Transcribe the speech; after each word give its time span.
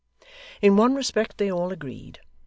In 0.63 0.77
one 0.77 0.95
respect 0.95 1.37
they 1.37 1.51
all 1.51 1.71
agreed. 1.71 2.21